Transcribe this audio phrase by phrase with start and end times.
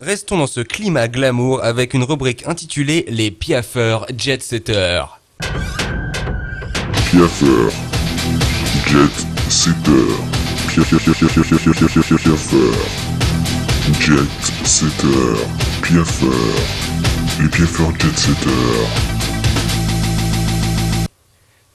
[0.00, 5.20] Restons dans ce climat glamour avec une rubrique intitulée Les piaffeurs jet-setters.
[7.10, 7.72] Piaffeurs,
[8.86, 9.92] jet-setters,
[10.68, 11.00] piaffeurs,
[14.00, 15.36] jet-setters,
[15.82, 16.30] piaffeurs,
[17.42, 18.50] les piaffeurs jet-setters.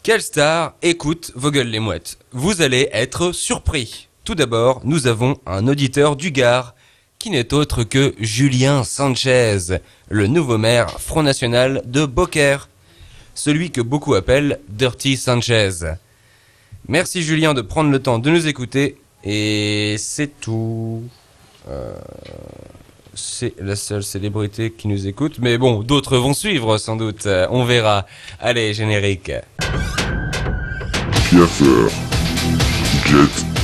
[0.01, 2.17] Quelle star écoute vos gueules les mouettes?
[2.31, 4.07] Vous allez être surpris.
[4.23, 6.74] Tout d'abord, nous avons un auditeur du Gard
[7.25, 9.79] qui n'est autre que Julien Sanchez,
[10.09, 12.69] le nouveau maire Front National de Beaucaire,
[13.33, 15.71] celui que beaucoup appellent Dirty Sanchez.
[16.87, 21.01] Merci Julien de prendre le temps de nous écouter et c'est tout.
[21.67, 21.95] Euh,
[23.15, 27.65] c'est la seule célébrité qui nous écoute, mais bon, d'autres vont suivre sans doute, on
[27.65, 28.05] verra.
[28.39, 29.31] Allez, générique.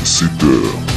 [0.03, 0.90] Setter.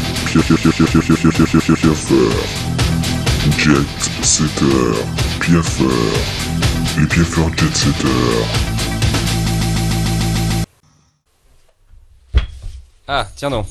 [13.06, 13.66] Ah, tiens donc.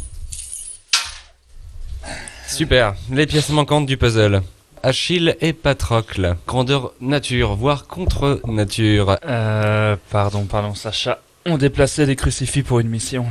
[2.48, 4.42] Super, les pièces manquantes du puzzle.
[4.84, 6.38] Achille et Patrocle.
[6.48, 9.18] Grandeur nature, voire contre nature.
[9.26, 11.20] Euh, pardon, pardon, Sacha.
[11.46, 13.26] On déplaçait des crucifix pour une mission.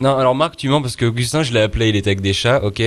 [0.00, 2.32] Non, alors Marc, tu mens parce que Augustin, je l'ai appelé, il était avec des
[2.32, 2.82] chats, ok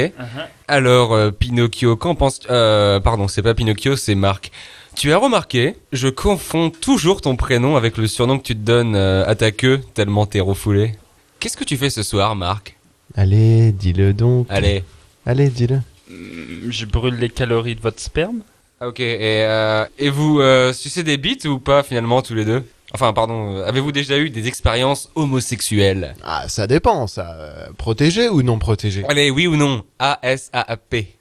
[0.67, 4.51] Alors, euh, Pinocchio, qu'en penses Euh, pardon, c'est pas Pinocchio, c'est Marc.
[4.95, 8.95] Tu as remarqué, je confonds toujours ton prénom avec le surnom que tu te donnes
[8.95, 10.95] euh, à ta queue, tellement t'es refoulé.
[11.39, 12.77] Qu'est-ce que tu fais ce soir, Marc?
[13.15, 14.47] Allez, dis-le donc.
[14.49, 14.83] Allez.
[15.25, 15.77] Allez, dis-le.
[16.09, 18.41] Mm, Je brûle les calories de votre sperme
[18.79, 22.45] Ah, Ok, et, euh, et vous euh, sucez des bites ou pas finalement tous les
[22.45, 22.63] deux?
[22.93, 27.35] Enfin, pardon, euh, avez-vous déjà eu des expériences homosexuelles Ah, ça dépend, ça.
[27.39, 31.15] Euh, Protégé ou non protégé Allez, oui ou non A-S-A-P.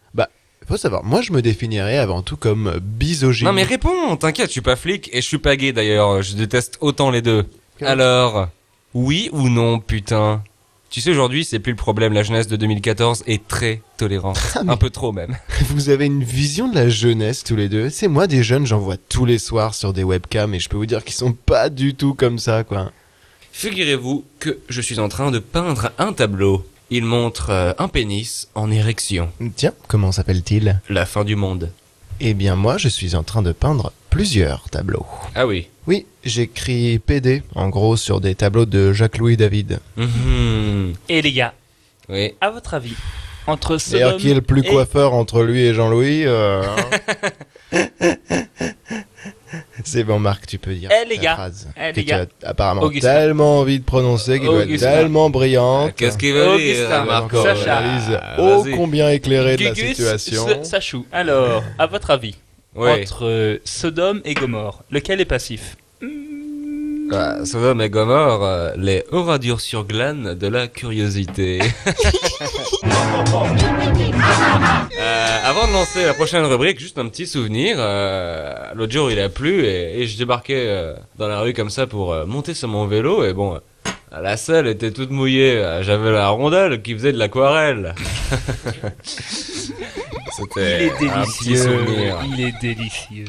[0.68, 3.46] Faut savoir, moi je me définirais avant tout comme bisogyne.
[3.48, 6.36] Non mais réponds, t'inquiète, je suis pas flic et je suis pas gay d'ailleurs, je
[6.36, 7.44] déteste autant les deux.
[7.80, 8.46] Alors,
[8.94, 10.44] oui ou non, putain?
[10.90, 14.40] Tu sais, aujourd'hui, c'est plus le problème, la jeunesse de 2014 est très tolérante.
[14.56, 15.36] Ah, Un peu trop même.
[15.68, 17.90] Vous avez une vision de la jeunesse tous les deux.
[17.90, 20.76] C'est moi des jeunes, j'en vois tous les soirs sur des webcams et je peux
[20.76, 22.90] vous dire qu'ils sont pas du tout comme ça, quoi.
[23.52, 26.66] Figurez-vous que je suis en train de peindre un tableau.
[26.90, 29.30] Il montre euh, un pénis en érection.
[29.54, 30.80] Tiens, comment s'appelle-t-il?
[30.88, 31.70] La fin du monde.
[32.18, 35.06] Eh bien moi, je suis en train de peindre plusieurs tableaux.
[35.34, 35.68] Ah oui.
[35.86, 39.78] Oui, j'écris PD, en gros, sur des tableaux de Jacques-Louis David.
[39.96, 40.92] Mhm.
[41.08, 41.54] Et les gars,
[42.08, 42.34] Oui.
[42.40, 42.94] à votre avis,
[43.46, 46.76] entre D'ailleurs, Sodome qui est le plus et- coiffeur entre lui et Jean-Louis euh, hein
[49.84, 51.34] C'est bon, Marc, tu peux dire Eh, les ta gars.
[51.34, 52.30] phrase Eh, que les tu as gars.
[52.44, 53.08] apparemment Augustin.
[53.12, 54.90] tellement envie de prononcer qu'il doit être Augustin.
[54.90, 55.94] tellement brillante.
[55.96, 57.78] Qu'est-ce qu'il veut Augustin, dire, Marco Sacha.
[57.78, 58.74] Analyse Ah, ô vas-y.
[58.76, 60.46] combien éclairée de la Gugus, situation.
[60.46, 61.06] Sa- Sachou.
[61.10, 62.36] Alors, à votre avis,
[62.76, 63.02] Ouais.
[63.02, 65.76] entre euh, Sodome et Gomorre, lequel est passif?
[67.12, 71.58] Ah, Sodome et Gomorre, euh, les oradures sur glane de la curiosité.
[75.00, 77.76] Euh, avant de lancer la prochaine rubrique, juste un petit souvenir.
[77.78, 81.70] euh, L'autre jour, il a plu et, et je débarquais euh, dans la rue comme
[81.70, 83.58] ça pour monter sur mon vélo et bon,
[84.12, 85.62] la selle était toute mouillée.
[85.82, 87.94] J'avais la rondelle qui faisait de l'aquarelle.
[90.56, 91.86] Il est délicieux.
[92.32, 93.24] Il est délicieux.